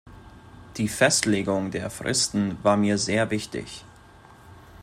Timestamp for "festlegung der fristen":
0.87-2.57